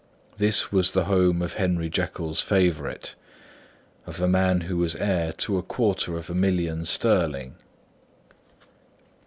This 0.37 0.71
was 0.71 0.93
the 0.93 1.03
home 1.03 1.43
of 1.43 1.53
Henry 1.53 1.87
Jekyll's 1.87 2.39
favourite; 2.41 3.13
of 4.07 4.19
a 4.19 4.27
man 4.27 4.61
who 4.61 4.77
was 4.77 4.95
heir 4.95 5.31
to 5.33 5.59
a 5.59 5.61
quarter 5.61 6.17
of 6.17 6.27
a 6.27 6.33
million 6.33 6.85
sterling. 6.85 7.53